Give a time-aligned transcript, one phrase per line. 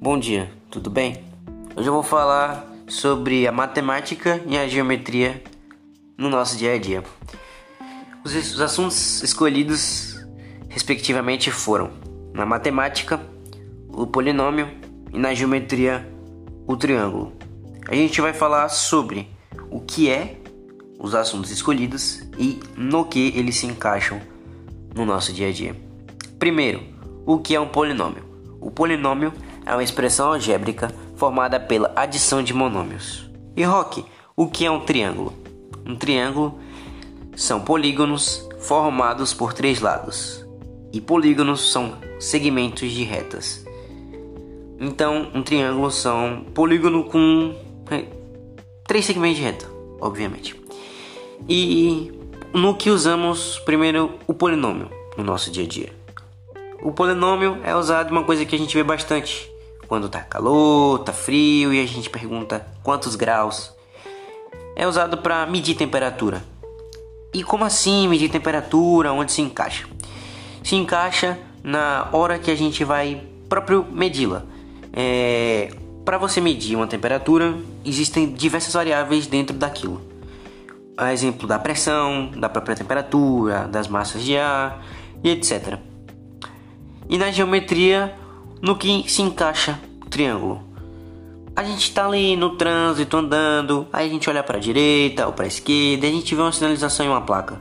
[0.00, 1.22] Bom dia, tudo bem?
[1.76, 5.40] Hoje eu vou falar sobre a matemática e a geometria
[6.16, 7.04] no nosso dia a dia.
[8.24, 10.26] Os, os assuntos escolhidos,
[10.68, 11.92] respectivamente, foram
[12.34, 13.20] na matemática,
[13.88, 14.68] o polinômio
[15.12, 16.04] e na geometria,
[16.66, 17.32] o triângulo.
[17.86, 19.30] A gente vai falar sobre
[19.70, 20.36] o que é
[20.98, 24.20] os assuntos escolhidos e no que eles se encaixam
[24.96, 25.76] no nosso dia a dia.
[26.40, 26.82] Primeiro,
[27.24, 28.27] o que é um polinômio?
[28.60, 29.32] O polinômio
[29.64, 33.28] é uma expressão algébrica formada pela adição de monômios.
[33.56, 34.04] E Rock,
[34.36, 35.32] o que é um triângulo?
[35.86, 36.58] Um triângulo
[37.34, 40.44] são polígonos formados por três lados,
[40.92, 43.64] e polígonos são segmentos de retas.
[44.80, 47.54] Então, um triângulo são polígono com
[47.90, 48.04] é,
[48.86, 49.66] três segmentos de reta,
[50.00, 50.60] obviamente.
[51.48, 52.12] E
[52.52, 55.92] no que usamos primeiro o polinômio no nosso dia a dia.
[56.82, 59.50] O polinômio é usado uma coisa que a gente vê bastante
[59.86, 63.72] quando tá calor, tá frio e a gente pergunta quantos graus.
[64.76, 66.44] É usado para medir temperatura.
[67.34, 69.12] E como assim medir temperatura?
[69.12, 69.86] Onde se encaixa?
[70.62, 74.44] Se encaixa na hora que a gente vai próprio medi-la.
[74.92, 75.70] É,
[76.04, 80.08] para você medir uma temperatura, existem diversas variáveis dentro daquilo
[80.98, 84.84] a exemplo da pressão, da própria temperatura, das massas de ar
[85.22, 85.78] e etc.
[87.08, 88.14] E na geometria,
[88.60, 90.62] no que se encaixa o triângulo.
[91.56, 95.32] A gente está ali no trânsito andando, aí a gente olha para a direita ou
[95.32, 97.60] para a esquerda, e a gente vê uma sinalização em uma placa.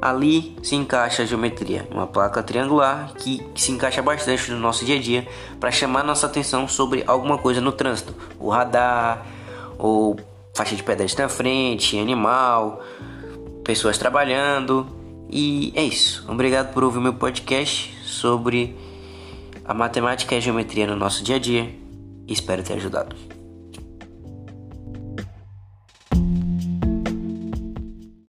[0.00, 4.84] Ali se encaixa a geometria, uma placa triangular que, que se encaixa bastante no nosso
[4.84, 5.26] dia a dia
[5.58, 9.26] para chamar nossa atenção sobre alguma coisa no trânsito, o radar
[9.76, 10.16] ou
[10.54, 12.80] faixa de pedestre na frente, animal,
[13.64, 14.86] pessoas trabalhando.
[15.28, 16.24] E é isso.
[16.28, 18.76] Obrigado por ouvir meu podcast sobre
[19.64, 21.74] a matemática e a geometria no nosso dia a dia.
[22.26, 23.37] Espero ter ajudado.